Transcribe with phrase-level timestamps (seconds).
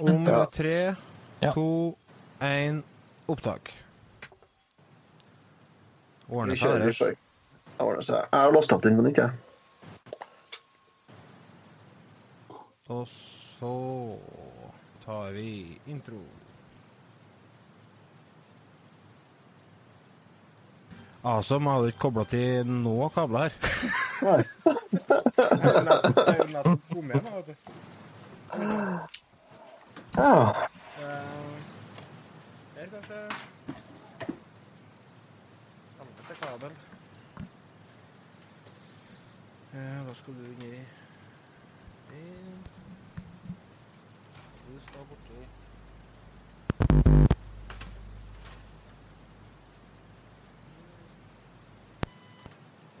[0.00, 0.44] om Ja.
[0.46, 0.96] tre,
[1.42, 1.52] Ja.
[1.52, 1.96] to,
[2.40, 2.82] én
[3.28, 3.72] opptak.
[6.28, 7.16] Ordner seg kjører
[7.78, 8.16] ordner seg.
[8.32, 9.30] Jeg har låst opp den på nytt, jeg.
[12.88, 14.18] Og så
[15.04, 16.20] tar vi intro.
[21.24, 23.52] Awesome, hadde ikke kobla til noe kabler her.
[24.22, 24.44] Nei.
[30.18, 30.52] Eh,
[32.76, 33.14] Her, kanskje.
[35.98, 36.70] Helvete kabel.
[39.74, 40.80] Eh, Da skal du inn i.
[44.68, 45.40] Du skal borti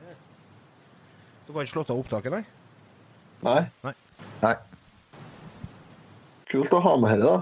[0.00, 0.14] Her.
[1.46, 2.42] Du kan ikke slå av opptaket, nei?
[3.42, 3.94] Nei.
[4.42, 4.54] Nei.
[6.52, 7.38] Kult å ha med dette, da.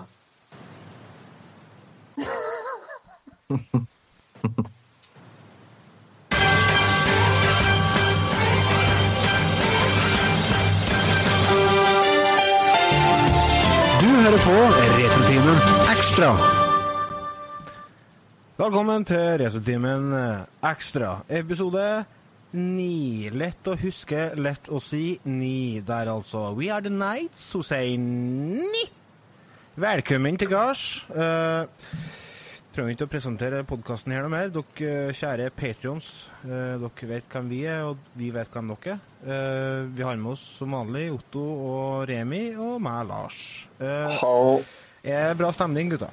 [13.98, 14.54] Du hører på
[14.94, 15.58] Retrotimen
[15.96, 16.30] Ekstra.
[18.62, 20.14] Velkommen til Retrotimen
[20.70, 22.06] Ekstra, episode
[22.54, 23.26] ni.
[23.34, 26.54] Lett å huske, lett å si ni der, altså.
[26.54, 28.86] We are the nights who say ni.
[29.80, 31.06] Velkommen til gards.
[31.08, 31.64] Uh,
[32.74, 34.50] trenger ikke å presentere podkasten her noe mer.
[34.52, 36.10] Dere eh, kjære patrions,
[36.44, 39.00] uh, dere vet hvem vi er, og vi vet hvem dere er.
[39.24, 43.40] Uh, vi har med oss som vanlig Otto og Remi, og meg, Lars.
[43.80, 44.60] Uh,
[45.00, 46.12] er bra stemning, gutta.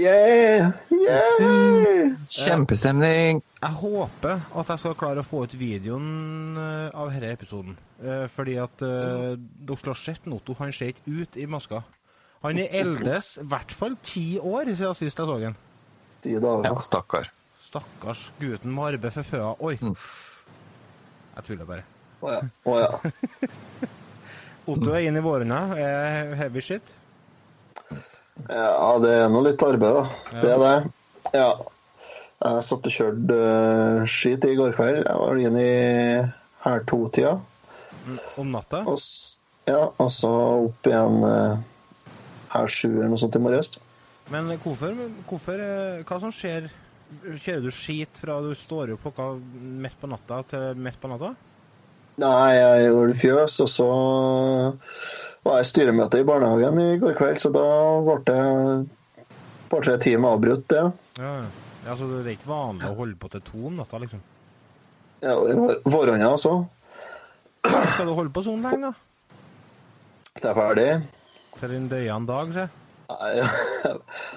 [0.00, 0.72] Yeah!
[0.88, 2.16] Yeah!
[2.24, 3.42] Kjempestemning.
[3.60, 7.76] Jeg håper at jeg skal klare å få ut videoen eh, av denne episoden.
[8.00, 11.82] Eh, fordi at eh, dere skulle ha sett Otto, han ser ikke ut i maska.
[12.42, 15.58] Han er eldes i hvert fall ti år siden sist jeg så han.
[16.22, 16.66] Ti dager.
[16.66, 17.30] Ja, stakkar.
[17.62, 19.52] Stakkars gutten med arbeid for føa.
[19.62, 19.76] Oi.
[19.80, 19.94] Mm.
[21.36, 21.84] Jeg tuller bare.
[22.22, 22.40] Å ja.
[22.66, 22.90] Oh, ja.
[24.72, 25.60] Otto er inn i vårene.
[25.78, 26.92] Er heavy shit.
[28.48, 30.04] Ja, det er nå litt arbeid, da.
[30.42, 30.76] Det er det.
[31.38, 31.48] Ja.
[32.42, 35.02] Jeg satt og kjørte uh, skit i går kveld.
[35.06, 36.22] Jeg var inne i
[36.64, 37.36] her to-tida.
[38.38, 38.82] Om natta.
[38.90, 38.98] Og,
[39.70, 40.32] ja, og så
[40.66, 41.60] opp igjen uh,
[42.52, 43.72] her sju eller noe sånt i morges.
[44.30, 44.94] Men hvorfor,
[45.28, 46.68] hvorfor eh, Hva som skjer?
[47.22, 49.26] Kjører du skit fra du står opp klokka
[49.82, 51.34] midt på natta til midt på natta?
[52.22, 53.88] Nei, jeg gjorde fjøs, og så
[55.44, 57.64] var jeg i styremøte i barnehagen i går kveld, så da
[58.06, 58.38] ble det
[59.24, 59.36] et
[59.72, 60.82] par-tre timer avbrutt, det.
[61.20, 61.46] Ja, ja.
[61.82, 64.20] Ja, så det er ikke vanlig å holde på til to om natta, liksom?
[65.24, 66.52] Ja, i vår- våronna, altså.
[67.66, 69.40] Skal du holde på sånn lenge, da?
[70.38, 70.86] Det er ferdig.
[71.60, 72.68] Til en døyende dag, se?
[73.12, 73.44] Ja,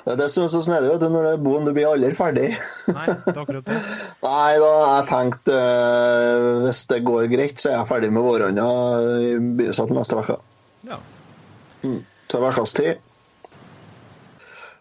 [0.03, 1.07] det er det som er så snedig, vet du.
[1.13, 2.47] Når det er boen, du blir aldri ferdig.
[2.91, 3.77] Nei, det er akkurat det.
[4.25, 8.65] Nei da, jeg tenkte eh, hvis det går greit, så er jeg ferdig med våronna
[9.21, 10.35] i begynnelsen neste uke.
[10.89, 10.97] Ja.
[11.85, 12.99] Til ukas tid.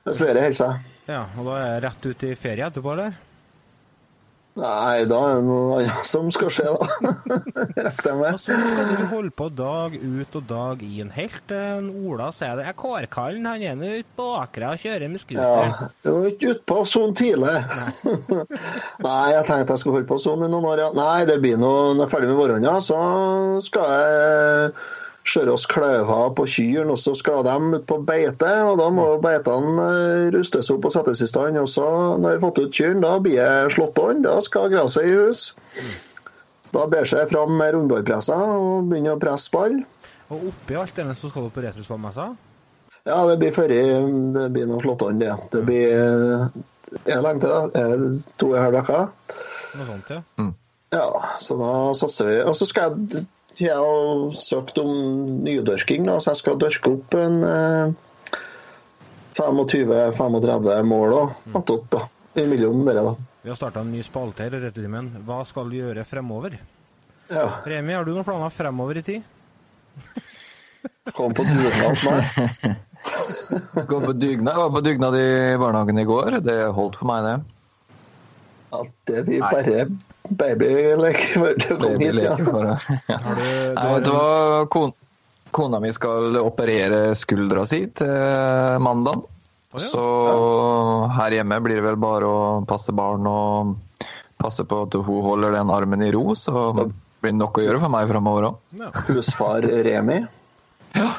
[0.08, 0.82] Hvis været holder seg.
[1.08, 1.22] ja.
[1.38, 3.14] Og da er jeg rett ut i ferie etterpå, eller?
[4.54, 6.86] Nei, da er det noe annet som skal skje, da.
[7.74, 8.36] Rekker jeg med.
[8.36, 11.10] Og så skal du holde på dag ut og dag inn.
[11.16, 12.68] Helt til Ola sier det.
[12.68, 15.42] Jeg Kårkallen, han er nå ute på Akra og kjører med scooter.
[15.42, 17.56] Ja, det er ikke utpå sånn tidlig.
[19.06, 20.90] Nei, jeg tenkte jeg skulle holde på sånn i noen år, ja.
[20.94, 23.00] Nei, det blir noe Når jeg er ferdig med våronna, så
[23.64, 24.74] skal jeg
[25.24, 28.50] kjøre oss kløver på kyrne, og så skal de ut på beite.
[28.68, 31.58] Og da må beitene eh, rustes opp og settes i stand.
[31.60, 31.86] Og så,
[32.18, 34.24] når vi har fått ut kyrne, da blir jeg slått an.
[34.26, 35.46] Da skal gresset i hus.
[36.74, 39.78] Da ber seg fram med rundballpressa og begynner å presse ball.
[40.32, 42.32] Og oppi alt det så skal du på retrospallmessa?
[43.04, 45.34] Ja, det blir før Det blir noe slått an, det.
[45.52, 47.60] Det blir Er det lenge til, da?
[47.76, 48.04] Er
[48.40, 49.00] To og en halv uke?
[49.74, 50.50] Noe sånt, ja.
[50.94, 51.06] Ja,
[51.42, 52.36] så da satser vi.
[52.46, 53.24] Og så skal jeg
[53.60, 54.90] Jeg har søkt om
[55.44, 57.92] nydyrking, da, så jeg skal dørke opp en eh,
[59.38, 61.22] 25-35 mål da,
[61.60, 62.02] attåt, da.
[62.42, 63.14] Imellom dere, da.
[63.44, 65.10] Vi har starta en ny spalte her Retrotimen.
[65.26, 66.56] Hva skal du gjøre fremover?
[67.28, 67.44] Ja.
[67.68, 69.22] Remi, har du noen planer fremover i tid?
[71.14, 72.64] Kom på dugnad snart.
[73.90, 74.54] Gå på dugnad.
[74.54, 75.28] Jeg var på dugnad i
[75.60, 76.38] barnehagen i går.
[76.44, 77.36] Det holdt for meg, det.
[78.72, 79.84] Ja, det blir bare
[80.28, 82.36] babylek for å kommer hit, ja.
[82.36, 82.54] Det
[83.76, 84.64] Nei, vet du hva?
[84.72, 84.94] Kon
[85.54, 88.10] kona mi skal operere skuldra si til
[88.82, 89.20] mandag.
[89.22, 89.86] Oh, ja.
[89.86, 90.02] Så
[91.14, 93.76] her hjemme blir det vel bare å passe barn og
[94.40, 96.34] passe på at hun holder den armen i ro.
[96.38, 96.88] Så det
[97.22, 98.58] blir nok å gjøre for meg framover òg.
[98.82, 98.90] ja.
[99.06, 100.18] Husfar Remi.
[100.94, 101.12] Ja.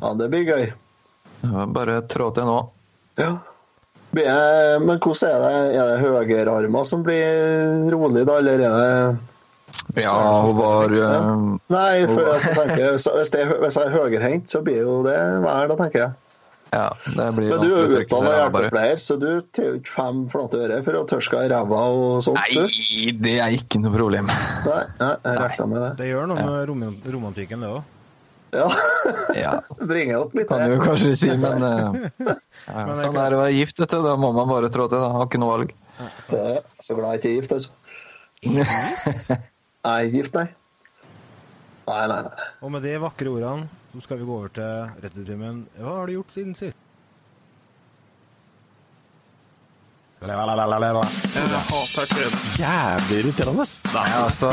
[0.00, 0.66] Ja, det blir gøy.
[1.74, 2.58] Bare trå til nå.
[3.20, 3.34] Ja.
[4.16, 5.56] Jeg, men hvordan er det?
[5.76, 10.14] Er det høyrearmer som blir rolig, da, eller er det Ja,
[10.44, 11.26] hun var eh,
[11.72, 15.68] Nei, for jeg tenker, hvis det hvis jeg er høyrehendt, så blir jo det vær,
[15.68, 16.16] da, tenker jeg.
[16.72, 20.80] Ja, det blir Men du er utdanna hjelpepleier, så du tar ikke fem flate øre
[20.84, 22.40] for å tørske i ræva og sånt.
[22.40, 24.28] Nei, det er ikke noe problem.
[24.66, 25.92] Nei, jeg regna med det.
[26.00, 26.48] Det gjør noe
[26.82, 27.94] med romantikken, det òg.
[28.54, 28.68] Ja.
[29.36, 29.52] Ja,
[29.90, 33.56] Bringer opp litt kan du kanskje si, men uh, ja, Sånn er det å være
[33.56, 34.00] gift, vet du.
[34.06, 35.02] Da må man bare trå til.
[35.02, 35.10] da.
[35.16, 35.74] Har ikke noe valg.
[36.30, 36.40] Så
[36.84, 37.70] Så glad jeg ikke er gift, altså.
[39.84, 40.46] Nei, gift, nei.
[41.88, 42.48] Nei, nei, nei.
[42.62, 45.62] Og med de vakre ordene så skal vi gå over til rettetimen.
[45.80, 46.76] Hva har du gjort siden sist?
[50.20, 52.34] Jeg hater kødd.
[52.58, 53.64] Jævlig irriterende.
[53.94, 54.48] Nei, altså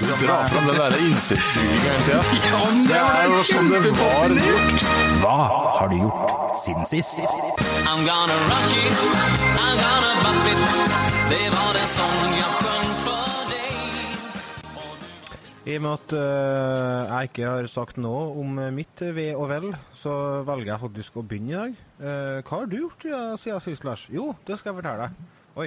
[0.00, 2.60] Du drar fram den derre insektsuginga hele tida.
[2.88, 4.86] Det er jo sånn det var gjort.
[5.22, 5.36] Hva
[5.78, 7.20] har du gjort siden sist?
[7.90, 8.94] I'm gonna rock it,
[9.60, 10.60] I'm gonna bump it.
[11.34, 12.65] Det var det som jeg
[15.66, 19.72] I og med at uh, jeg ikke har sagt noe om mitt ve og vel,
[19.98, 20.12] så
[20.46, 21.80] velger jeg faktisk å begynne i dag.
[21.98, 24.04] Uh, hva har du gjort ja, siden sist, Lars?
[24.14, 25.34] Jo, det skal jeg fortelle deg.
[25.58, 25.66] Oi.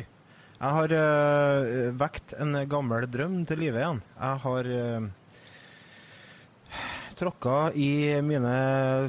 [0.60, 4.00] Jeg har uh, vekt en gammel drøm til live igjen.
[4.16, 5.06] Jeg har uh,
[7.20, 7.92] tråkka i
[8.24, 8.58] mine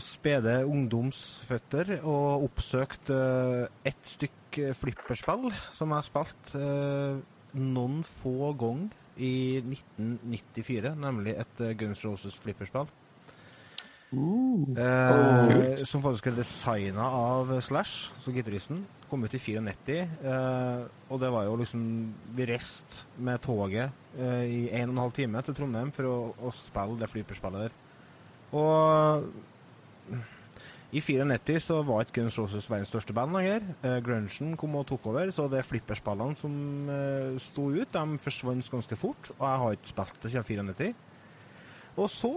[0.03, 6.57] spede ungdomsføtter og oppsøkt uh, ett stykk flipperspill som jeg har spilt
[7.55, 12.89] noen få ganger i 1994, nemlig et eh, Guns Roses flipperspill.
[14.11, 18.83] Eh, som faktisk er designa av Slash, så gitaristen.
[19.11, 20.81] Kom ut i 94, eh,
[21.11, 21.83] og det var jo liksom
[22.35, 26.17] Vi reiste med toget eh, i en og en halv time til Trondheim for å,
[26.43, 27.79] å spille det flipperspillet der.
[28.59, 29.31] Og
[30.91, 33.67] i 94 så var ikke Guns Roses verdens største band lenger.
[33.85, 36.57] Uh, Grungen kom og tok over, så det flipperspillene som
[36.91, 39.31] uh, sto ut, de forsvant ganske fort.
[39.39, 40.91] Og jeg har ikke spilt det siden 94.
[42.01, 42.33] Og så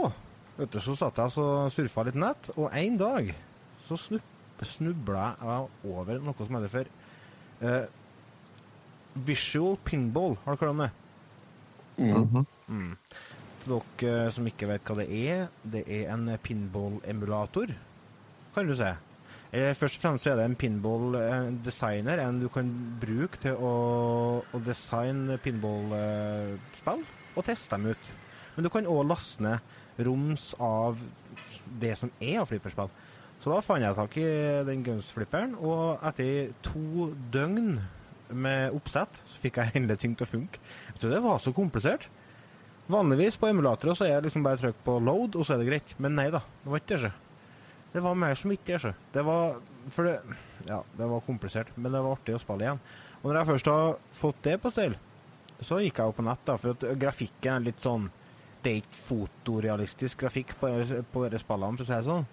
[0.57, 3.33] vet du, så satt jeg og surfa litt nett, og en dag
[3.87, 6.91] så snubla jeg over noe som heter for
[7.65, 7.85] uh,
[9.25, 10.37] Visual Pinball.
[10.45, 10.91] Har du hørt om det?
[11.97, 12.45] Mhm.
[13.63, 17.71] Til dere som ikke vet hva det er, det er en pinball-emulator,
[18.55, 18.89] kan du si.
[19.53, 22.69] Eh, Først og fremst er det en pinball-designer, en du kan
[23.01, 23.73] bruke til å,
[24.65, 27.03] designe pinball-spill
[27.33, 28.11] og teste dem ut.
[28.55, 30.97] Men du kan òg laste ned roms av
[31.81, 32.89] det som er av flipperspill.
[33.43, 34.27] Så da fant jeg tak i
[34.69, 37.75] den Guns-flipperen, og etter to døgn
[38.33, 40.61] med oppsett, så fikk jeg endelig ting til å funke.
[40.97, 42.07] Tror det var så komplisert.
[42.91, 45.69] Vanligvis på emulatorer så er det liksom bare trykk på load, og så er det
[45.69, 45.93] greit.
[46.03, 47.13] Men nei da, det var ikke det.
[47.93, 48.91] Det var mer som ikke sjø.
[49.13, 49.59] Det var
[49.93, 50.19] For det
[50.69, 52.83] Ja, det var komplisert, men det var artig å spille igjen.
[53.21, 54.95] Og når jeg først har fått det på stell,
[55.63, 58.09] så gikk jeg jo på nett, da, for at grafikken er litt sånn
[58.63, 60.69] Det er ikke fotorealistisk grafikk på,
[61.11, 62.25] på disse spillene, for å si det sånn.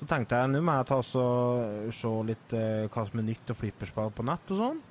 [0.00, 1.26] Så tenkte jeg nå må jeg ta så,
[1.94, 4.82] se litt eh, hva som er nytt og flipperspill på nett og sånn.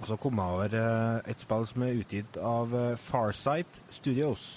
[0.00, 4.48] Og så kom jeg over eh, et spill som er utgitt av eh, Farsight Studios.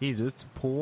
[0.00, 0.72] Gitt ut på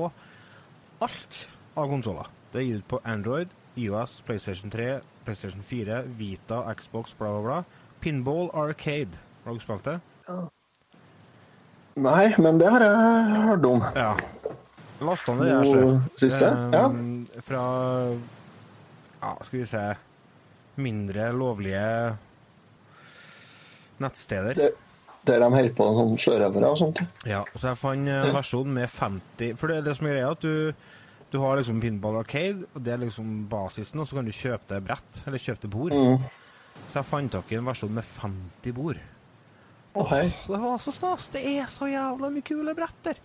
[1.02, 1.42] alt
[1.74, 2.37] av konsoller.
[2.52, 7.42] Det er gitt ut på Android, US, PlayStation 3, PlayStation 4, Vita, Xbox, bla, bla,
[7.42, 7.58] bla.
[8.00, 9.18] Pinball Arcade.
[9.44, 9.98] Har dere spilt det?
[11.98, 13.84] Nei, men det har jeg hørt om.
[13.96, 14.12] Ja.
[15.02, 16.50] Lasta ned det der, siste?
[16.74, 16.86] Ja.
[16.90, 17.62] Eh, Fra
[19.22, 19.84] Ja, skal vi se
[20.78, 22.16] Mindre lovlige
[23.98, 24.54] nettsteder.
[24.54, 24.68] Det,
[25.26, 27.00] der de holder på sånn sjørøvere og sånt.
[27.26, 30.30] Ja, så jeg fant en versjon med 50 For det er det som er greia,
[30.36, 30.70] at du,
[31.30, 34.70] du har liksom Pinball Arcade, og det er liksom basisen, og så kan du kjøpe
[34.70, 35.96] deg brett, eller kjøpe deg bord.
[35.96, 36.28] Mm.
[36.88, 39.00] Så jeg fant tak i en versjon med 50 bord.
[39.98, 40.28] Åh, hei.
[40.30, 41.28] Det var så stas!
[41.34, 43.20] Det er så jævla mye kule brett der!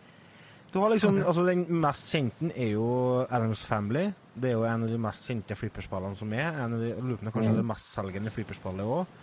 [0.73, 2.85] Du har liksom, altså Den mest kjente er jo
[3.29, 4.07] Adams Family.
[4.33, 6.47] Det er jo en av de mest kjente flipperspillene som er.
[6.63, 9.19] En av de, det kanskje er det mestselgende flipperspillet òg.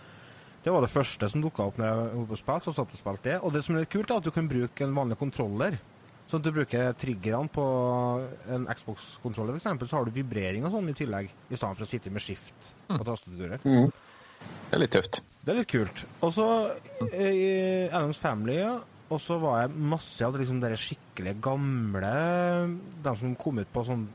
[0.63, 3.01] Det var det første som dukka opp når jeg var på spill, så satt og
[3.01, 3.37] spilte det.
[3.41, 5.75] Og det som er litt kult, er at du kan bruke en vanlig kontroller.
[6.31, 7.63] Sånn at du bruker triggerne på
[8.55, 11.89] en Xbox-kontroller, f.eks., så har du vibrering og sånn i tillegg, i stedet for å
[11.91, 13.65] sitte med skift på tastaturet.
[13.65, 15.19] Det er litt tøft.
[15.43, 16.05] Det er litt kult.
[16.23, 16.45] Og så
[17.11, 17.49] i
[17.89, 18.77] Adams Family, ja.
[19.11, 22.11] Og så var jeg masse av liksom de skikkelig gamle
[23.03, 24.05] De som kom ut på sånn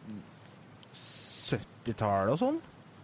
[0.97, 2.63] 70-tallet og sånn.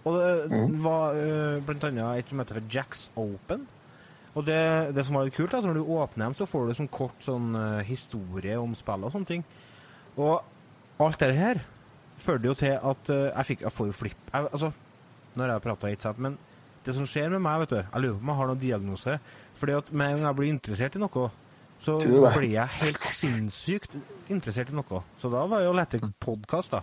[0.09, 3.69] Og det var uh, blant annet et som heter for Jacks Open.
[4.32, 4.62] Og det,
[4.96, 6.92] det som var litt kult, er at når du åpner dem, så får du sånn
[6.92, 9.44] kort sånn eh, historie om spillet og sånne ting.
[10.16, 11.60] Og alt det her
[12.22, 14.68] førte jo til at uh, jeg fikk Jeg får jo flipp jeg, Altså,
[15.32, 16.36] nå har jeg prata hit, men
[16.84, 19.16] det som skjer med meg, vet du Jeg lurer på om jeg har noen diagnose.
[19.58, 21.28] Fordi at med en gang jeg blir interessert i noe,
[21.82, 23.96] så blir jeg helt sinnssykt
[24.30, 25.02] interessert i noe.
[25.18, 26.82] Så da var jo lette podkast, da.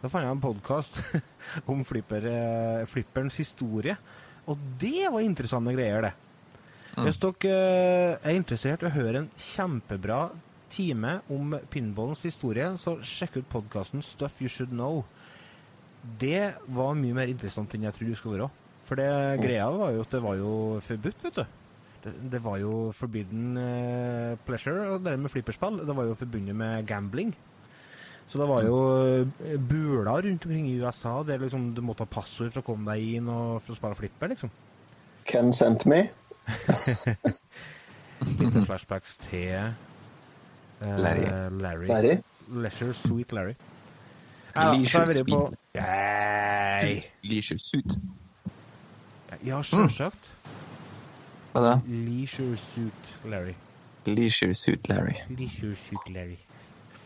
[0.00, 1.00] Da fant jeg en podkast
[1.70, 3.96] om flipper, eh, flipperens historie.
[4.50, 6.14] Og det var interessante greier, det.
[6.98, 10.22] Hvis dere eh, er interessert i å høre en kjempebra
[10.70, 15.04] time om pinballens historie, så sjekk ut podkasten Stuff You Should Know.
[16.00, 18.50] Det var mye mer interessant enn jeg trodde det skulle være.
[18.88, 19.10] For det
[19.42, 21.56] greia var jo at det var jo forbudt, vet du.
[22.00, 26.56] Det, det var jo forbidden eh, pleasure, og det med flipperspill, det var jo forbundet
[26.56, 27.34] med gambling.
[28.30, 32.10] Så det var jo eh, buler rundt omkring i USA der liksom du måtte ha
[32.10, 34.52] passord for å komme deg inn og for å spille flipper, liksom.
[35.28, 36.04] Ken sent me.
[38.40, 41.28] Litt flashbacks til uh, Larry.
[41.60, 41.86] Larry.
[41.88, 42.18] Larry.
[42.50, 43.54] Leisure Sweet Larry.
[44.56, 47.02] Ja, så på Nei!
[47.22, 47.96] Leisure suit.
[49.46, 50.30] Ja, sjølsagt.
[51.52, 51.74] Hva da?
[51.86, 53.54] Leisure Suit Larry.
[54.06, 55.14] Leisure suit Larry.
[55.28, 56.36] Leisure Suit Larry.
[56.36, 56.46] Leisure suit.
[56.86, 56.99] Og med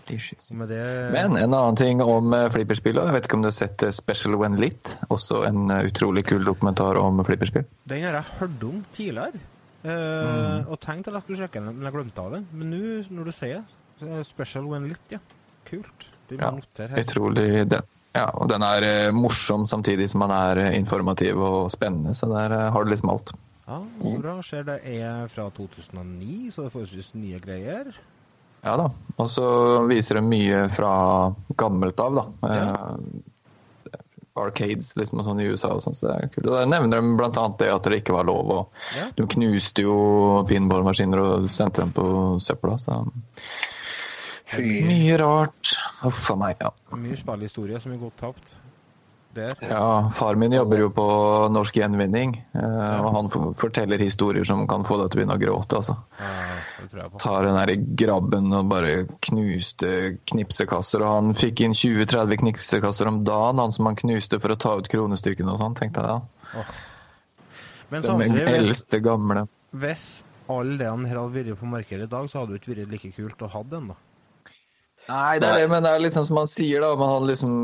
[0.70, 0.82] det
[1.14, 2.52] Men en annen ting om flipperspillet.
[2.54, 3.00] flipperspill.
[3.00, 4.92] Jeg vet ikke om du har sett eh, Special When Lit?
[5.08, 7.64] Også en eh, utrolig kul dokumentar om flipperspill.
[7.88, 9.42] Den har jeg hørt om tidligere.
[9.84, 10.68] Mm.
[10.73, 12.46] Og tenkte at jeg skulle sjekke den, men jeg glemte av den.
[12.56, 13.64] Men nå, når du sier
[14.00, 15.20] det, Special When Lit, ja.
[15.68, 16.08] Kult.
[16.28, 16.52] Det Ja,
[17.00, 17.84] utrolig den.
[18.14, 22.28] Ja, og den er eh, morsom samtidig som den er eh, informativ og spennende, så
[22.30, 23.32] der eh, har du liksom alt.
[23.64, 24.34] Ja, så bra.
[24.44, 27.90] Ser det er fra 2009, så det er forholdsvis nye greier.
[28.64, 28.88] Ja da.
[29.21, 29.44] Og så
[29.87, 30.90] viser det mye fra
[31.61, 32.25] gammelt av, da.
[32.50, 34.00] Eh,
[34.35, 36.49] arcades liksom og sånn i USA og sånn, så det er kult.
[36.49, 37.12] Og der nevner de
[37.44, 38.66] annet det at det ikke var lov, og
[38.97, 39.04] Ja.
[39.14, 43.04] de knuste jo pinballmaskiner og sendte dem på søpla, så
[44.59, 45.76] Mye rart.
[46.02, 46.71] Huff a meg, ja.
[46.94, 48.54] Mye spillhistorie som er gått tapt.
[49.34, 49.54] Der.
[49.66, 51.04] Ja, far min jobber jo på
[51.50, 55.42] Norsk Gjenvinning, eh, og han forteller historier som kan få deg til å begynne å
[55.42, 55.96] gråte, altså.
[56.20, 56.30] Ja,
[56.80, 57.22] det tror jeg på.
[57.24, 58.92] Tar den derre grabben og bare
[59.26, 59.90] knuste
[60.30, 64.58] knipsekasser, og han fikk inn 20-30 knipsekasser om dagen, han som han knuste for å
[64.60, 66.64] ta ut kronestykkene og sånn, tenkte jeg da.
[67.90, 69.46] Men Den samtidig, hvis, eldste gamle.
[69.74, 70.08] hvis
[70.48, 73.42] han her hadde vært på markedet i dag, så hadde det ikke vært like kult
[73.46, 73.98] å ha den, da.
[75.08, 76.94] Nei, det er det, men det er liksom som han sier, da.
[76.96, 77.56] Man hadde liksom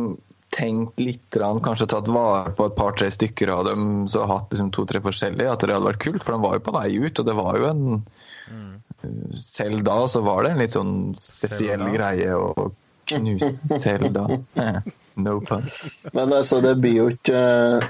[0.50, 5.02] tenkt litt, kanskje tatt vare på et par-tre stykker av dem, så hatt liksom to-tre
[5.04, 6.24] forskjellige, at det hadde vært kult.
[6.26, 8.00] For de var jo på vei ut, og det var jo en
[9.38, 12.66] Selv da så var det en litt sånn spesiell greie å
[13.08, 14.26] knuse Selv da.
[15.20, 15.64] No pun.
[16.12, 17.40] Men altså, det blir jo ikke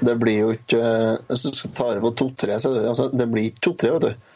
[0.01, 0.81] Det blir jo ikke
[1.29, 4.29] Hvis du tar det på to-tre, så altså, det blir ikke to-tre, vet du.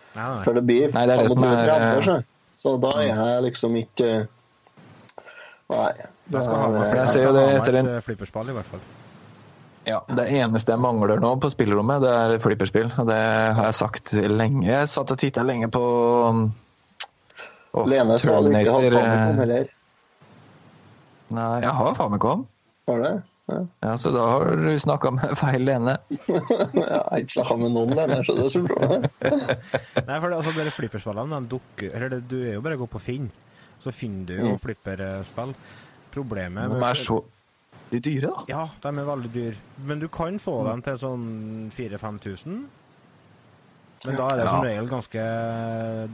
[0.46, 2.17] For det blir Nei, det er det som er, 25-30, eh, så.
[2.65, 4.12] Så da er jeg liksom ikke
[5.74, 5.89] Nei.
[6.32, 8.65] Jeg skal ha meg, jeg ser jo det etter et en- eh, flipperspill, i hvert
[8.72, 8.86] fall.
[9.86, 12.88] Ja, Det eneste jeg mangler nå på spillerommet, det er flipperspill.
[12.98, 13.20] Og det
[13.60, 14.65] har jeg sagt lenge.
[14.65, 15.82] Jeg satt og titta lenge på
[17.75, 19.70] oh, Lene sa du ikke hadde eh, Famicom heller.
[21.36, 22.44] Nei, jeg har Famicom.
[22.89, 23.13] Har det?
[23.46, 23.60] Ja.
[23.86, 25.98] Ja, så da har du snakka med feil Lene.
[26.10, 26.41] Jeg
[26.89, 28.89] har ikke snakka med noen Lene, så det er så bra.
[30.10, 32.82] Nei, for det, altså, dere flipperspillene, de dukker Eller det, du er jo bare å
[32.82, 33.29] gå på Finn,
[33.86, 35.53] så finner du jo flipperspill.
[36.15, 37.19] Problemet De er så
[37.91, 38.45] De dyre, da.
[38.50, 39.60] Ja, de er veldig dyre.
[39.86, 41.25] Men du kan få dem til sånn
[41.75, 42.63] 4000-5000.
[44.05, 44.69] Men da er det som Ja.
[44.69, 45.22] regel ganske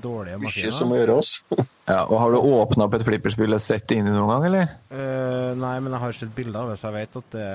[0.03, 1.31] dårlige Mye som må gjøre gjøres.
[1.91, 4.69] Ja, og Har du åpna opp et flipperspill og sett det inni noen gang, eller?
[4.93, 7.47] Uh, nei, men jeg har sett bilder av det, så jeg vet at det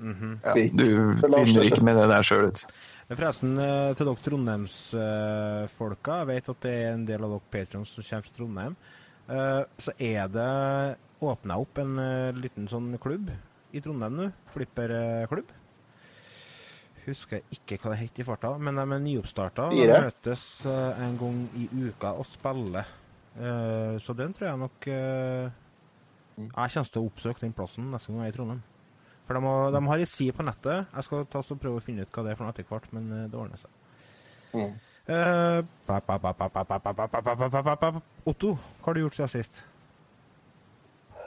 [0.00, 0.88] Ja, du
[1.22, 2.74] begynner ikke med det der sjøl, vet du.
[3.04, 7.50] Men forresten, eh, til dere Trondheims-folka, jeg vet at det er en del av dere
[7.52, 8.76] patrons som kommer fra Trondheim,
[9.24, 10.96] Uh, så er det
[11.32, 13.30] åpna opp en uh, liten sånn klubb
[13.74, 14.30] i Trondheim nå.
[14.54, 15.52] Flipperklubb.
[17.04, 19.68] Husker ikke hva det het i farta, men de er nyoppstarta.
[19.74, 22.92] De møtes uh, en gang i uka og spiller.
[23.34, 25.50] Uh, så den tror jeg nok Jeg
[26.38, 28.64] kommer til å oppsøke den plassen neste gang jeg er i Trondheim.
[29.24, 30.90] For de, må, de har ei side på nettet.
[30.92, 32.90] Jeg skal ta så prøve å finne ut hva det er for noe etter hvert,
[32.92, 33.70] men det ordner seg.
[34.54, 34.74] Mm.
[38.24, 39.64] Otto, hva har du gjort siden sist?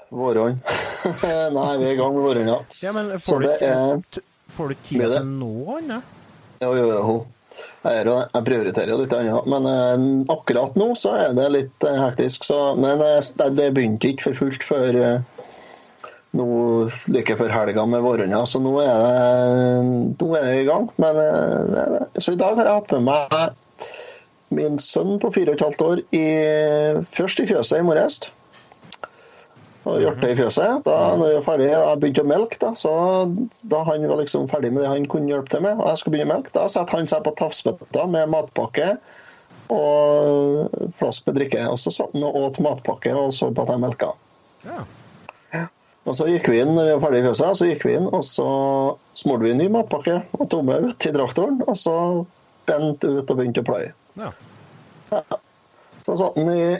[0.10, 0.60] Vårhånd.
[1.58, 2.58] Nei, vi er i gang med vårhånda.
[2.58, 2.82] ja.
[2.88, 4.22] Ja, men får du ikke er
[4.58, 6.14] får du ikke tid til noe annet?
[6.64, 7.18] Jo, jo, jo.
[7.88, 9.50] Jeg, er, prioriterer jo litt annet.
[9.50, 12.48] Men eh, akkurat nå så er det litt eh, hektisk.
[12.48, 13.20] Så, men eh,
[13.58, 15.02] det, begynte ikke for fullt før
[16.38, 16.48] nå
[17.10, 18.44] like før helga med vårhånda.
[18.50, 20.90] Så nå er det, nå er det i gang.
[21.02, 21.22] Men,
[22.18, 23.54] så i dag har jeg hatt med meg
[24.58, 26.28] min sønn på fire og et halvt år i,
[27.16, 28.22] først i fjøset i morges.
[29.88, 30.84] Og hjorte i fjøset.
[30.86, 32.92] Da når jeg ferdig, jeg begynte å melke, da, så
[33.72, 36.18] da han var liksom ferdig med det han kunne hjelpe til med, og jeg skulle
[36.18, 38.94] begynne å melke, da setter han seg på tafsbøtta med matpakke
[39.74, 41.66] og flaske med drikke.
[41.72, 44.14] Og så satt han og åt matpakke og så på at jeg melka.
[44.68, 44.86] Ja.
[46.08, 48.06] Og så gikk vi inn når vi var ferdig i fjøset, så gikk vi inn,
[48.16, 48.48] og så
[49.20, 51.96] smurte vi en ny matpakke og tok med ut i traktoren, og så
[52.68, 53.92] bent ut og begynte å pløye.
[54.22, 54.32] ja.
[56.08, 56.78] Så satt han i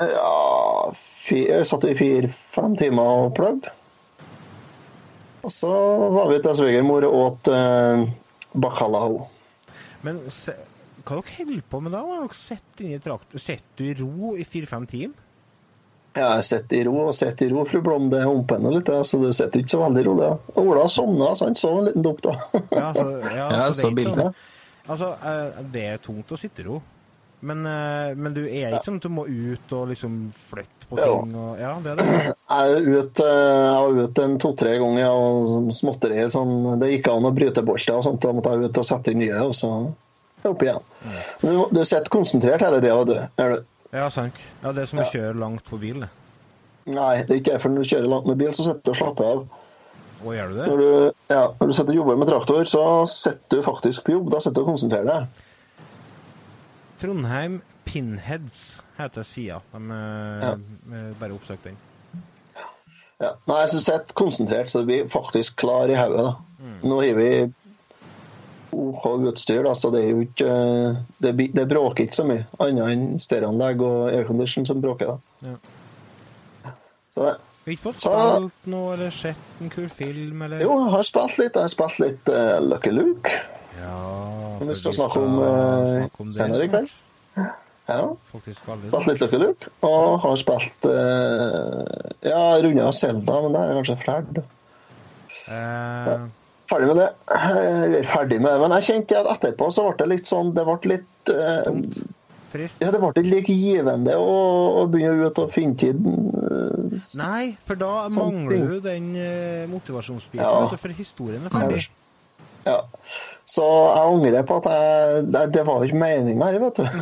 [0.00, 0.34] ja,
[1.36, 3.70] jeg satt i fire-fem timer og plagde.
[5.44, 5.70] Og så
[6.12, 8.02] var vi til svigermor og åt eh,
[8.60, 9.22] bacalao.
[10.04, 10.52] Men se,
[11.04, 12.02] hva dere holder på med da?
[12.04, 15.26] Har dere sett inn i ro i fire-fem timer?
[16.10, 18.08] Jeg sitter sett i ro og sitter i ro, fru Blom.
[18.10, 20.14] Det humper nå litt, så det sitter ikke så veldig i ro.
[20.18, 20.30] det.
[20.58, 22.32] Ola sovna, så han sov en liten dukk, da.
[22.74, 24.34] Ja, så, ja, Ja, så det er ikke sånn-
[24.90, 26.80] Altså, eh, det er tungt å sitte i ro.
[27.40, 30.98] Men, eh, men du er ikke sånn at du må ut og liksom flytte på
[31.00, 32.34] ting og Ja, det er det.
[32.50, 33.28] Jeg er ute,
[33.80, 36.28] var ute en to-tre ganger og småtterier.
[36.34, 38.20] Sånn, det gikk an å bryte bolter og sånt.
[38.20, 39.72] Da måtte jeg ut og sette inn nye, og så
[40.50, 40.84] opp igjen.
[41.04, 41.24] Ja.
[41.40, 43.16] Du, du sitter konsentrert hele tida, du.
[43.40, 43.64] Er du?
[43.90, 44.36] Ja, sant.
[44.62, 46.04] Ja, det er som å kjøre langt på bil.
[46.04, 46.10] det.
[46.90, 47.58] Nei, det er ikke.
[47.62, 49.42] For når du kjører langt med bil, så sitter du og slapper av.
[50.20, 50.66] Og gjør du det?
[50.68, 50.88] Når du,
[51.32, 54.28] ja, når du sitter og jobber med traktor, så sitter du faktisk på jobb.
[54.32, 55.46] Da sitter du og konsentrerer deg.
[57.00, 59.60] Trondheim Pinheads heter sida.
[59.72, 60.52] De Ja.
[60.52, 61.78] eh, bare oppsøkte den.
[63.20, 63.34] Ja.
[63.48, 66.34] Nei, så sitter konsentrert, så vi faktisk klar i hodet.
[66.60, 66.78] mm.
[66.88, 67.52] Nå har vi
[68.72, 70.50] OK utstyr, da, så det er jo ikke
[71.18, 75.06] Det, det bråker ikke så mye, annet enn stereoanlegg og aircondition som bråker.
[75.06, 75.48] da.
[75.50, 76.72] Ja.
[77.10, 77.34] Så det.
[77.66, 81.38] Har ikke fått spilt noe eller sett en kul film eller Jo, jeg har spilt
[81.38, 81.54] litt.
[81.58, 83.34] Jeg har spilt litt uh, Lucky Luke.
[83.80, 83.98] Ja
[84.68, 86.90] vi skal snakke om, eh, snakke om senere i kveld.
[87.90, 88.02] Ja.
[88.30, 89.70] Spilt litt Lucky Luke.
[89.82, 91.80] Og har spilt uh,
[92.22, 94.44] Ja, runda Selda, men det er kanskje ferdig.
[95.50, 96.18] Ja.
[96.70, 97.08] Ferdig med det.
[97.34, 100.62] Eller ferdig med det, men jeg kjente at etterpå så ble det litt sånn Det
[100.68, 101.70] ble litt eh,
[102.52, 102.78] trist.
[102.82, 104.36] Ja, det ble ikke like givende å,
[104.82, 105.98] å begynne ut og finne tid.
[105.98, 108.68] eh, Nei, for da mangler ting.
[108.70, 110.68] du den eh, motivasjonsbiten, Ja.
[110.76, 111.88] for historien er ferdig.
[112.66, 112.78] Ja.
[113.48, 116.84] Så jeg angrer på at jeg Det, det var jo ikke meninga, vet du.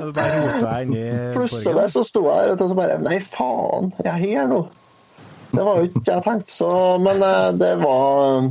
[1.36, 4.60] Plutselig så sto jeg der og så bare Nei, faen, jeg er her nå.
[5.50, 6.52] Det var jo ikke jeg tenkte.
[6.54, 6.70] Så,
[7.02, 8.50] men eh, det var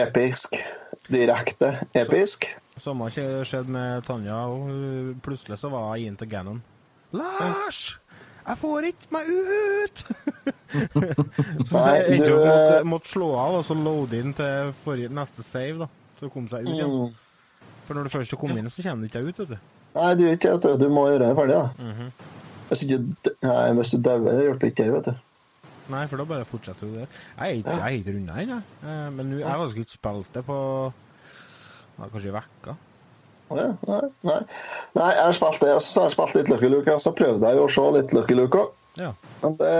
[0.00, 0.56] episk.
[1.10, 2.46] Direkte episk.
[2.80, 4.38] Samme skje- skjedde med Tanja.
[5.24, 6.62] Plutselig så var jeg inn til Gannon.
[7.12, 7.98] Lars!
[8.46, 10.04] Jeg får ikke meg ut!
[11.68, 15.10] så jeg endte du, opp måtte, måtte slå av og så loade inn til forrige,
[15.14, 15.76] neste save.
[15.84, 15.88] da,
[16.20, 16.94] Så kom seg ut igjen.
[16.94, 17.70] Mm.
[17.86, 19.40] For når du først kommer inn, så kommer du ikke ut.
[19.42, 19.58] vet du.
[19.96, 20.76] Nei, du, er ikke, det.
[20.80, 21.88] du, må gjøre det ferdig, da.
[21.90, 22.12] Mhm.
[22.70, 23.00] Hvis ikke
[23.42, 25.24] nei, hvis du dauer, det hjelper ikke det, vet du.
[25.90, 27.08] Nei, for da bare fortsetter du der.
[27.40, 28.60] Jeg er ikke, runda ennå.
[28.84, 30.58] Eh, Men nå- jeg har ikke spilt det på
[31.98, 32.76] ja, kanskje vekka.
[32.76, 32.89] Å
[33.56, 34.40] nei, nei.
[34.96, 37.14] nei, jeg har spilt det, og så har jeg spilt litt Lucky Luke, og så
[37.16, 38.76] prøvde jeg jo å se litt Lucky Luke òg.
[39.00, 39.14] Ja.
[39.42, 39.72] Men det,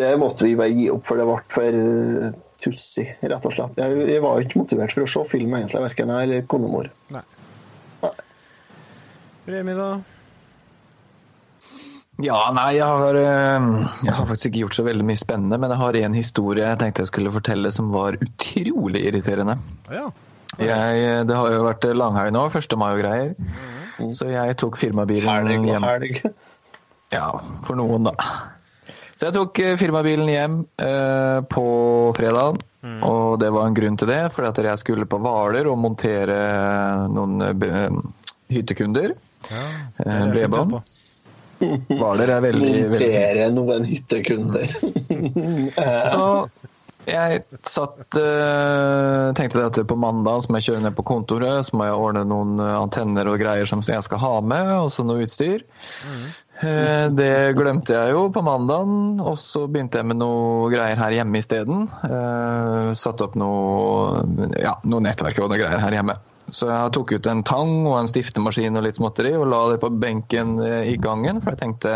[0.00, 3.78] det måtte vi bare gi opp, for det ble for eh, tussig, rett og slett.
[3.80, 6.90] Jeg, jeg var ikke motivert for å se film, egentlig, verken jeg eller konemor.
[7.14, 7.24] Nei.
[8.02, 8.12] Nei.
[9.52, 9.90] Remi, da?
[12.24, 13.66] Ja, nei, jeg har, eh,
[14.06, 16.80] jeg har faktisk ikke gjort så veldig mye spennende, men jeg har en historie jeg
[16.80, 19.58] tenkte jeg skulle fortelle som var utrolig irriterende.
[19.92, 20.08] Ja.
[20.58, 22.76] Jeg, det har jo vært langhelg nå, 1.
[22.80, 23.32] mai og greier,
[24.12, 25.84] så jeg tok firmabilen Helg hjem.
[25.84, 26.20] helg.
[27.14, 27.28] Ja,
[27.66, 28.14] for noen, da.
[29.16, 31.66] Så jeg tok eh, firmabilen hjem eh, på
[32.18, 32.58] fredag,
[33.06, 34.18] og det var en grunn til det.
[34.34, 36.36] Fordi at jeg skulle på Hvaler og montere
[37.08, 37.96] noen eh, eh,
[38.52, 39.14] hyttekunder.
[39.48, 39.64] ja.
[40.04, 40.76] Eh, bredbånd.
[41.88, 44.68] Hvaler er veldig, veldig Montere noen hyttekunder.
[46.12, 46.26] Så
[47.06, 51.78] jeg satt eh, tenkte at på mandag så må jeg kjøre ned på kontoret, så
[51.78, 55.04] må jeg ordne noen eh, antenner og greier som jeg skal ha med, og så
[55.06, 55.64] noe utstyr.
[56.60, 61.18] Eh, Det glemte jeg jo på mandagen, og så begynte jeg med noe greier her
[61.18, 61.84] hjemme isteden.
[62.96, 64.22] Satte opp noe,
[64.60, 66.16] ja, noe nettverk og noe greier her hjemme.
[66.46, 69.80] Så jeg tok ut en tang og en stiftemaskin og litt småtteri og la det
[69.82, 71.94] på benken i gangen, for jeg tenkte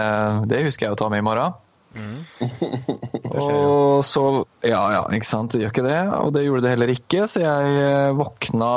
[0.51, 1.59] det husker jeg å ta med i morgen.
[1.91, 3.80] Skjer jo.
[4.01, 4.25] Og så
[4.65, 5.53] Ja, ja, ikke sant.
[5.53, 6.01] Det gjør ikke det.
[6.21, 8.75] Og det gjorde det heller ikke, så jeg eh, våkna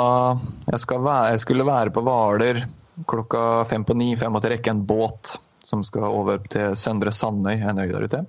[0.68, 2.64] Jeg, være, jeg skulle være på Hvaler
[3.10, 5.34] klokka fem på ni, for jeg måtte rekke en båt
[5.64, 8.20] som skal over til Søndre Sandøy, en øy der ute.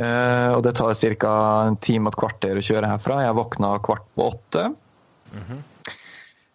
[0.00, 1.36] Eh, og det tar ca.
[1.68, 3.22] en time og et kvarter å kjøre herfra.
[3.24, 4.66] Jeg våkna kvart på åtte.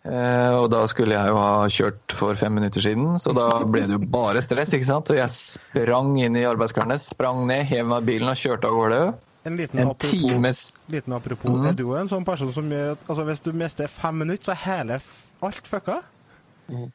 [0.02, 3.86] Eh, og da skulle jeg jo ha kjørt for fem minutter siden, så da ble
[3.86, 4.74] det jo bare stress.
[4.74, 5.12] ikke sant?
[5.14, 8.80] Og jeg sprang inn i arbeidsklærne, sprang ned, hev meg av bilen og kjørte av
[8.80, 9.04] gårde.
[9.44, 11.50] En liten En apropos, times liten apropos.
[11.50, 11.66] Mm.
[11.72, 14.54] Er du en sånn person som gjør at altså, hvis du mister fem minutter, så
[14.54, 16.02] er hele f alt fucka?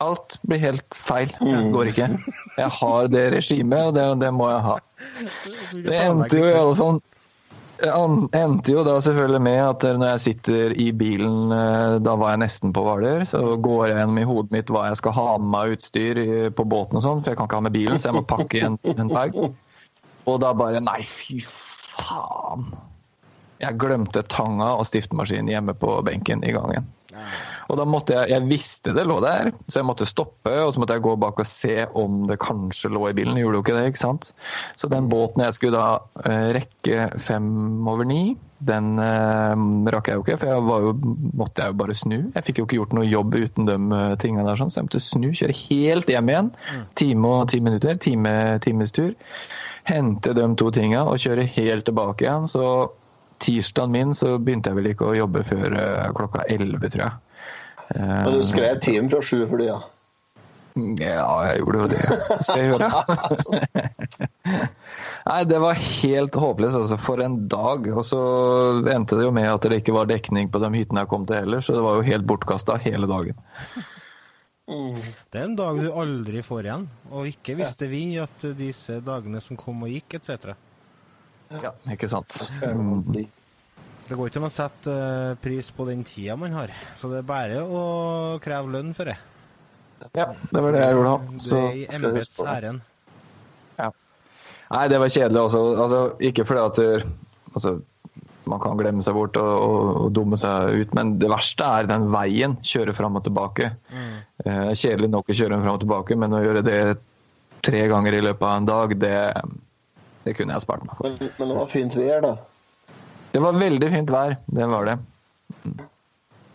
[0.01, 1.35] Alt blir helt feil.
[1.75, 2.07] Går ikke.
[2.57, 4.79] Jeg har det regimet, og det, det må jeg ha.
[5.75, 7.03] Det endte jo i alle fall
[7.77, 7.91] det
[8.41, 12.41] endte jo da selvfølgelig med at når jeg sitter i bilen, eh, da var jeg
[12.47, 15.51] nesten på Hvaler, så går jeg gjennom i hodet mitt hva jeg skal ha med
[15.53, 16.23] meg av utstyr
[16.57, 18.63] på båten og sånn, for jeg kan ikke ha med bilen, så jeg må pakke
[18.63, 19.37] igjen en, en bag.
[20.27, 21.66] Og da bare Nei, fy faen.
[23.63, 26.89] Jeg glemte tanga og stiftemaskinen hjemme på benken i gangen.
[27.67, 30.83] Og da måtte jeg Jeg visste det lå der, så jeg måtte stoppe, og så
[30.83, 33.39] måtte jeg gå bak og se om det kanskje lå i bilen.
[33.41, 34.33] Gjorde jo ikke det, ikke sant?
[34.79, 37.49] Så den båten jeg skulle da eh, rekke fem
[37.89, 40.95] over ni, den eh, rakk jeg jo ikke, for jeg var jo,
[41.37, 42.19] måtte jeg jo bare snu.
[42.23, 44.91] Jeg fikk jo ikke gjort noe jobb uten de eh, tingene der, sånn, så jeg
[44.91, 46.53] måtte snu, kjøre helt hjem igjen.
[46.99, 49.15] Time og ti minutter, time, times tur.
[49.87, 52.49] Hente de to tinga og kjøre helt tilbake igjen.
[52.51, 52.65] Så
[53.43, 57.43] tirsdagen min så begynte jeg vel ikke å jobbe før eh, klokka elleve, tror jeg.
[57.95, 59.79] Eh, Men du skrev timen fra sju for det, ja.
[61.03, 62.01] ja, jeg gjorde jo det.
[62.47, 62.89] Skal jeg gjøre?
[65.27, 66.79] Nei, det var helt håpløst.
[66.79, 67.87] Altså, for en dag.
[67.95, 68.21] Og så
[68.93, 71.41] endte det jo med at det ikke var dekning på de hyttene jeg kom til
[71.43, 73.39] heller, så det var jo helt bortkasta hele dagen.
[74.67, 79.39] Det er en dag du aldri får igjen, og ikke visste vi at disse dagene
[79.45, 80.57] som kom og gikk, etc.
[81.63, 82.35] Ja, ikke sant.
[84.07, 87.21] Det går ikke an å sette eh, pris på den tida man har, så det
[87.23, 87.85] er bare å
[88.43, 89.17] kreve lønn for det.
[90.15, 91.31] Ja, det var det jeg gjorde da.
[91.31, 92.83] Det Så, er i embets æren.
[93.79, 93.89] ja.
[94.67, 95.63] Nei, det var kjedelig også.
[95.79, 97.11] Altså, ikke fordi at du
[97.55, 97.73] altså,
[98.47, 101.89] man kan glemme seg bort og, og, og dumme seg ut, men det verste er
[101.91, 102.57] den veien.
[102.67, 103.73] Kjøre fram og tilbake.
[104.45, 106.81] Eh, kjedelig nok å kjøre fram og tilbake, men å gjøre det
[107.67, 109.17] tre ganger i løpet av en dag, det,
[110.27, 111.09] det kunne jeg spart meg for.
[111.11, 112.35] Men, men det var fint vær, da.
[113.35, 114.97] Det var veldig fint vær, det var det.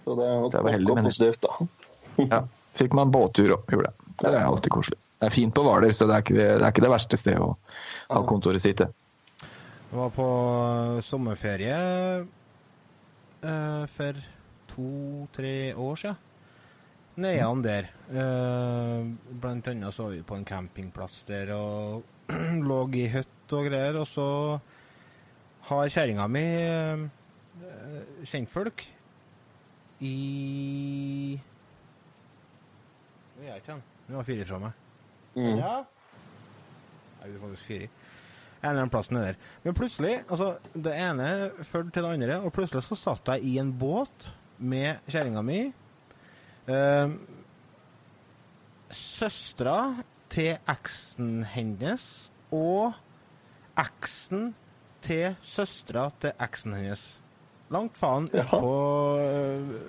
[0.06, 1.69] Så det var, Det var heldig, men- positivt, da.
[2.32, 2.41] Ja.
[2.75, 4.10] Fikk meg en båttur òg, gjorde det.
[4.21, 4.97] Det er alltid koselig.
[5.21, 7.17] Det er fint på Hvaler, så det er, ikke det, det er ikke det verste
[7.19, 7.51] stedet å
[8.15, 8.82] ha kontoret sitt.
[9.91, 10.25] Jeg var på
[11.04, 11.77] sommerferie
[13.43, 14.19] eh, for
[14.71, 16.21] to-tre år siden.
[17.19, 17.89] Nedan der.
[18.08, 19.10] Eh,
[19.41, 22.08] blant annet så var vi på en campingplass der og
[22.69, 23.99] lå i hytt og greier.
[23.99, 24.27] Og så
[25.67, 27.04] har kjerringa mi eh,
[28.32, 28.86] kjentfolk
[30.08, 30.15] i
[33.36, 33.84] Hvor er ikke han?
[34.08, 34.88] Hun har fire fra meg.
[35.36, 35.82] Ja.
[35.84, 37.91] Nei, vi er faktisk fire.
[38.62, 39.38] En eller annen plass nedi der.
[39.63, 41.28] Men plutselig, altså, det ene
[41.65, 45.62] førte til det andre, og plutselig så satt jeg i en båt med kjerringa mi.
[46.69, 47.15] Eh,
[48.91, 49.78] Søstera
[50.32, 52.04] til eksen hennes
[52.52, 52.93] og
[53.80, 54.52] eksen
[55.06, 57.06] til søstera til eksen hennes.
[57.71, 58.74] Langt faen utpå på...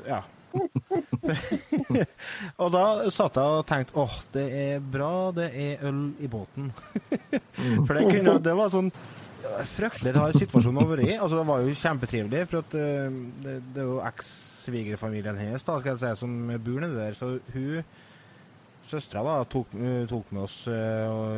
[0.07, 0.23] Ja.
[2.63, 2.85] og da
[3.15, 6.71] satt jeg og tenkte åh, det er bra det er øl i båten.
[7.87, 8.93] for det, kunne, det var sånn
[9.73, 11.17] fryktelig rar situasjon å være i.
[11.17, 15.79] Altså, det var jo kjempetrivelig, for at øh, det, det er jo eks-svigerfamilien hennes da,
[15.81, 17.19] skal jeg si, som bor nede der.
[17.19, 17.85] Så hun
[18.83, 20.75] Søstera tok, øh, tok med oss uh,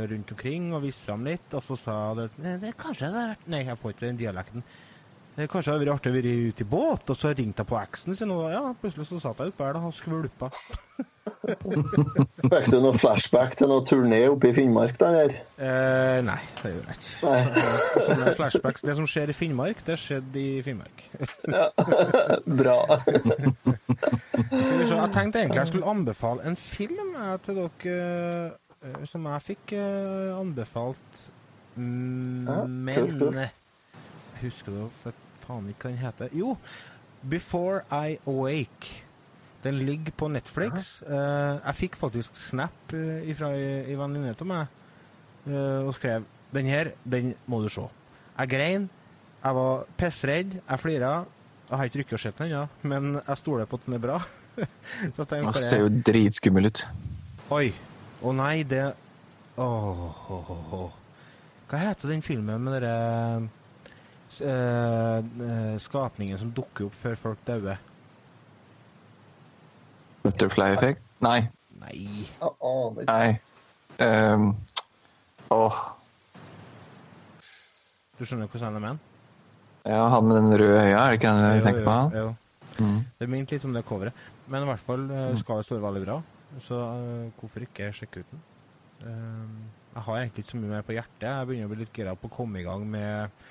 [0.08, 3.60] rundt omkring og viste fram litt, og så sa hun at kanskje det er Nei,
[3.68, 4.64] jeg får ikke den dialekten.
[5.34, 7.74] Det kanskje hadde vært artig å være ute i båt, og så ringte jeg på
[7.80, 10.46] eksen sin, og ja, plutselig så satt jeg oppe her da, og skvulpa.
[12.52, 15.34] Fikk du noe flashback til noe turné oppe i Finnmark, da, eller?
[15.58, 17.08] Eh, nei, det gjorde jeg ikke.
[17.08, 17.18] Så-
[18.04, 18.84] Sånne flashbacks.
[18.86, 20.98] Det som skjer i Finnmark, det skjedde i Finnmark.
[21.50, 21.66] ja,
[22.62, 22.78] Bra.
[22.94, 27.10] Så, Jeg tenkte egentlig jeg skulle anbefale en film
[27.42, 27.98] til dere
[28.84, 31.10] eh, som jeg fikk eh, anbefalt,
[31.74, 32.62] men Ja,
[34.44, 35.12] husker det for
[35.44, 36.36] faen ikke hva den heter.
[36.36, 36.56] Jo,
[37.24, 39.02] 'Before I Awake'.
[39.64, 41.00] Den ligger på Netflix.
[41.06, 44.66] Uh, jeg fikk faktisk snap uh, fra ei venninne av meg
[45.48, 47.88] uh, og skrev 'Den her, den må du se'.
[48.38, 48.90] Jeg grein.
[49.44, 50.60] Jeg var pissredd.
[50.68, 51.24] Jeg flira.
[51.70, 54.02] Jeg har ikke rukket å se den ennå, men jeg stoler på at den er
[54.02, 54.18] bra.
[55.16, 56.84] Så tenkte ser jo dritskummel ut.
[57.56, 57.72] Oi.
[58.24, 58.84] Å nei, det
[59.56, 60.92] Åh, åh, åh.
[61.70, 63.44] Hva heter den filmen med dere eh, eh,
[65.84, 67.80] skapningen som dukker opp før folk dauer?
[70.24, 71.02] Butterfly effect?
[71.24, 71.40] Nei.
[71.80, 71.98] Nei
[72.40, 73.12] oh, ikke.
[73.12, 73.34] Nei.
[74.00, 74.54] Um,
[75.52, 75.82] åh.
[78.18, 79.02] Du skjønner hvordan han er med?
[79.84, 81.94] Ja, han med den røde øya, er det ikke han du tenker på?
[81.98, 82.16] han?
[82.16, 82.32] Jo.
[83.20, 84.24] Det minte litt om det coveret.
[84.50, 86.18] Men i hvert fall eh, skal det stå veldig bra,
[86.60, 88.42] så eh, hvorfor ikke sjekke ut den?
[89.04, 89.44] Eh,
[89.94, 91.28] jeg har egentlig ikke så mye mer på hjertet.
[91.28, 93.44] Jeg begynner å bli litt gira på å komme i gang med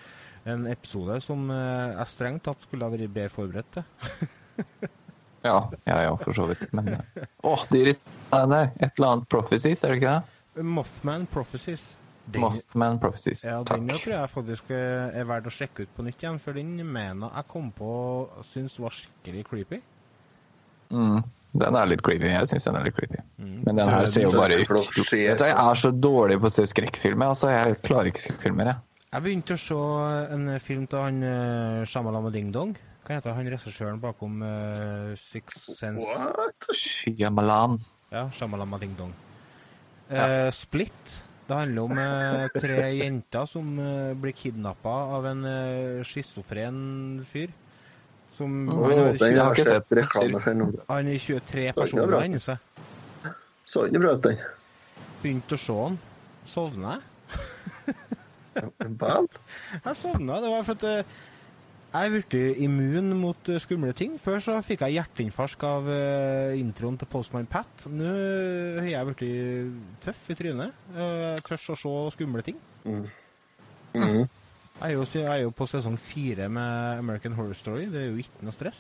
[0.50, 4.92] en episode som eh, jeg strengt tatt skulle ha vært bedre forberedt til.
[5.44, 6.70] Ja, ja, ja, for så vidt.
[6.72, 7.02] Men Å,
[7.50, 8.70] Åh, det irriterende der.
[8.80, 10.64] Et eller annet prophecies, er det ikke det?
[10.64, 11.84] Mothman Prophecies.
[12.26, 13.44] Den, Mothman prophecies.
[13.44, 13.82] ja, Takk.
[13.82, 16.56] den jo tror jeg faktisk eh, er verdt å sjekke ut på nytt igjen, for
[16.56, 17.90] den mener jeg kom på
[18.24, 19.82] og syntes var skikkelig creepy.
[20.96, 21.20] Mm,
[21.66, 22.30] den er litt creepy.
[22.32, 23.20] Jeg syns den er litt creepy.
[23.44, 23.58] Mm.
[23.66, 27.34] Men den her ser jo bare ut Jeg er så dårlig på å se skrekkfilmer.
[27.36, 28.93] Altså, jeg klarer ikke skrekkfilmer, jeg.
[29.14, 29.76] Jeg begynte å se
[30.34, 32.72] en film til han uh, Shamalama Ding Dong.
[33.06, 36.02] Hva heter han regissøren bakom uh, Six Sense?
[36.02, 36.66] What?
[36.74, 37.78] Shyamalan.
[38.10, 39.14] Ja, Shamalama Ding Dong.
[40.10, 41.24] Eh, Split.
[41.48, 47.52] Det handler om uh, tre jenter som eh, blir kidnappa av en uh, schizofren fyr.
[48.34, 49.92] Som oh, han, har den 20, har sett.
[50.00, 50.54] reklame for
[50.90, 52.82] han er 23 personer inni seg.
[53.66, 54.42] Så ikke bra ut, den.
[55.22, 56.02] Begynte å se han.
[56.50, 57.96] Sovna jeg?
[58.54, 59.30] Vel?
[59.84, 60.40] Jeg sovna.
[60.44, 61.14] Det var for at eh,
[61.94, 62.36] jeg er blitt
[62.66, 64.16] immun mot eh, skumle ting.
[64.22, 67.86] Før så fikk jeg hjerteinfarsk av eh, introen til Postman Pat.
[67.90, 68.14] Nå
[68.80, 70.74] har jeg blitt tøff i trynet.
[70.96, 72.58] Uh, tør å se skumle ting.
[72.88, 73.12] Mhm.
[73.94, 77.86] Jeg er, jo, jeg er jo på sesong fire med American Horror Story.
[77.94, 78.80] Det er jo ikke noe stress.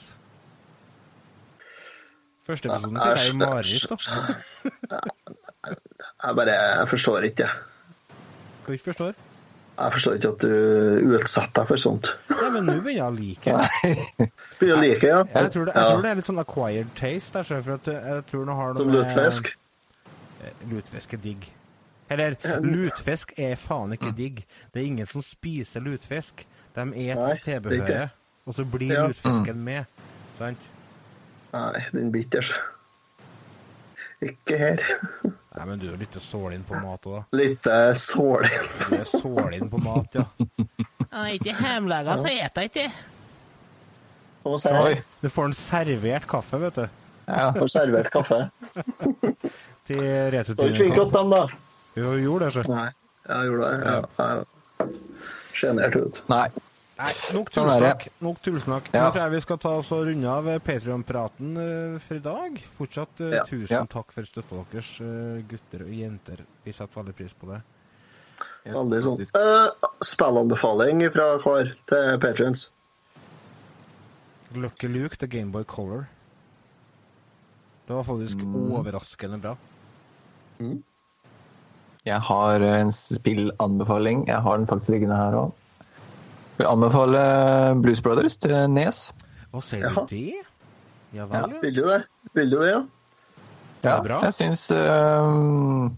[2.43, 3.85] Første episoden sier jeg er mareritt.
[3.93, 5.01] da.
[6.25, 7.47] Jeg bare Jeg forstår ikke.
[8.63, 9.13] Hva du ikke forstår?
[9.73, 12.09] Jeg forstår ikke at du utsetter deg for sånt.
[12.29, 14.27] Nei, men nå begynner jeg å like det.
[14.59, 15.21] Begynner å like, ja.
[15.33, 17.33] Jeg tror det, jeg tror det er litt sånn acquired taste.
[17.33, 19.49] Der, så for at jeg tror det har noe Som lutfisk?
[20.43, 21.47] Eh, Lutfisk er digg.
[22.13, 24.43] Eller, lutfisk er faen ikke digg.
[24.73, 26.45] Det er ingen som spiser lutfisk.
[26.75, 27.45] De Nei, et det er ikke.
[27.47, 28.09] tilbehøret,
[28.45, 29.07] og så blir Ja.
[29.09, 29.85] lutfisken med.
[30.37, 30.69] Sant?
[31.53, 32.53] Nei, den bitters.
[32.53, 32.82] Ikke
[34.49, 34.83] her.
[35.53, 37.23] Nei, men du er litt sålinn på mat òg, da.
[37.37, 37.99] Litt sålinn.
[38.01, 38.51] sålig.
[38.89, 40.25] Du er sålinn på mat, ja.
[41.13, 42.87] Nei, er ikke hjemmelaga, så eter jeg ikke.
[44.43, 44.95] Oi.
[45.21, 46.87] Du får en servert kaffe, vet du.
[47.27, 47.51] Ja.
[47.55, 48.39] får servert kaffe.
[49.87, 51.45] Til Du har ikke flink godt dem, da.
[51.95, 52.65] Jo, gjorde det, så.
[52.71, 52.89] Nei,
[53.29, 53.93] jeg gjorde det.
[53.93, 54.91] Ja, jeg
[55.53, 56.19] Sjenert ut.
[56.31, 56.47] Nei.
[56.97, 58.03] Nei, nok Sånn tullsnakk.
[58.21, 58.89] Nok tullsnakk.
[58.93, 59.05] Ja.
[59.07, 62.59] Nå tror jeg vi skal ta oss og runde av Patrion-praten eh, for i dag.
[62.77, 63.43] Fortsatt eh, Ja.
[63.49, 63.85] tusen Ja.
[63.89, 66.43] takk for støtta deres, eh, gutter og jenter.
[66.63, 67.61] Vi setter veldig pris på det.
[68.65, 69.19] Veldig sånn.
[69.35, 69.71] Uh,
[70.05, 72.69] spillanbefaling fra hver til Patrions.
[74.53, 76.07] Lucky Luke, til Gameboy Color.
[77.87, 78.71] Det var faktisk Mm.
[78.77, 79.57] overraskende bra.
[82.05, 84.27] Jeg har en spillanbefaling.
[84.27, 85.51] Jeg har den faktisk liggende her òg.
[86.57, 87.21] Vil anbefale
[87.81, 89.07] Blues Brothers til Nes.
[89.53, 90.43] Hva sier du du det?
[91.13, 91.61] Ja vel, ja.
[91.61, 92.01] Vil du det?
[92.33, 92.83] Vil du det, ja?
[93.83, 94.21] Ja, bra.
[94.23, 95.89] jeg syns uh,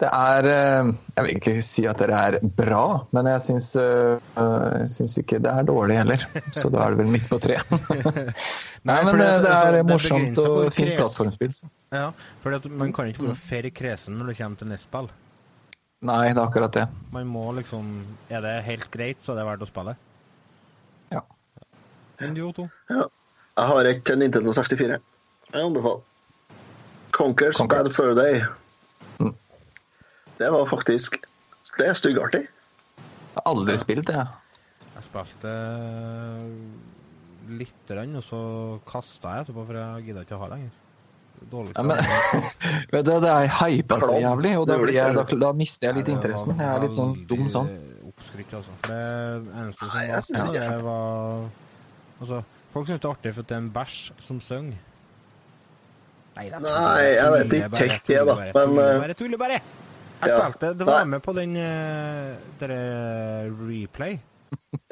[0.00, 4.16] det er øh, Jeg vil ikke si at dere er bra, men jeg syns, øh,
[4.36, 6.24] jeg syns ikke det er dårlig heller.
[6.52, 7.60] Så da er det vel midt på tre.
[8.88, 11.54] Nei, men det, øh, det altså, er det morsomt og fint plattformspill.
[11.54, 11.70] så.
[11.94, 12.08] Ja,
[12.42, 13.28] for man kan ikke Mm.
[13.30, 15.08] være fer kresen når det kommer til nestspill.
[16.04, 16.84] Nei, det er akkurat det.
[17.14, 17.86] Man må liksom
[18.28, 19.94] Er det helt greit, så er det verdt å spille.
[21.14, 21.22] Ja.
[22.20, 22.68] Men du, Otto?
[22.92, 23.06] ja.
[23.54, 24.96] Jeg har et til Nintendo 64.
[25.54, 26.00] Jeg anbefaler.
[27.14, 27.84] Conquers Conkers.
[27.84, 28.40] Bad Fur Day.
[29.22, 29.30] Mm.
[30.40, 31.20] Det var faktisk
[31.78, 32.40] Det er styggartig.
[32.48, 34.16] Jeg har aldri spilt det.
[34.18, 34.26] jeg.
[34.94, 36.50] Jeg spilte eh,
[37.60, 38.40] litt, grann, og så
[38.86, 40.74] kasta jeg etterpå, for jeg gidda ikke å ha lenger.
[41.50, 41.98] Dårlig Ja, men,
[42.94, 45.98] vet du, det er hypa så jævlig, og da, blir jeg, da, da mister jeg
[46.00, 46.56] litt interessen.
[46.58, 47.68] Jeg er litt sånn dum sånn.
[48.08, 48.74] Oppskrytt, altså.
[48.80, 51.46] For det eneste som var artig, det var
[52.24, 52.40] Altså,
[52.72, 54.82] folk syns det er artig for at det er en bæsj som synger.
[56.34, 59.58] Nei, Nei, jeg vet ikke helt det, da, men, Bare Tullebære, tullebære!
[60.24, 64.16] Jeg spilte Det var med på den derre dere replay.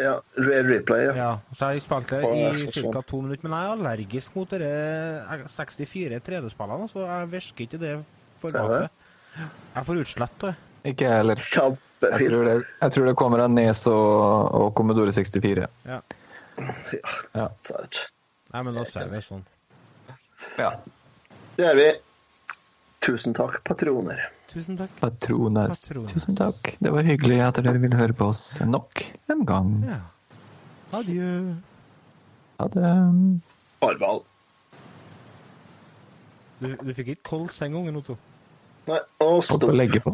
[0.00, 1.04] Ja, Replay.
[1.08, 1.14] Ja.
[1.16, 3.02] Ja, så jeg spilte det i ca.
[3.06, 3.42] to minutter.
[3.46, 7.94] Men jeg er allergisk mot dere 64 3D-spillene, så jeg virker ikke det
[8.42, 8.90] formatet.
[9.38, 10.56] Jeg får utslett av det.
[10.92, 11.42] Ikke jeg heller.
[12.02, 15.68] Jeg tror, det, jeg tror det kommer av Nes og, og Commodore 64.
[15.86, 16.00] Ja.
[17.38, 17.46] Ja.
[18.52, 19.44] Nei, men da ser vi sånn.
[20.58, 20.72] ja.
[21.56, 21.88] Det gjør vi.
[23.02, 24.20] Tusen takk, patroner.
[24.52, 24.90] Tusen takk.
[25.00, 25.80] Patronas.
[25.80, 26.12] Patronas.
[26.12, 26.74] Tusen takk.
[26.82, 29.70] Det var hyggelig at dere ville høre på oss nok en gang.
[29.88, 30.00] Ja.
[30.98, 31.30] Adjø.
[32.60, 32.90] Ha det.
[33.80, 34.20] Farvel.
[36.60, 38.18] Du, du fikk ikke kols den gangen, Otto?
[38.90, 40.12] Nei, og Holdt på å legge på.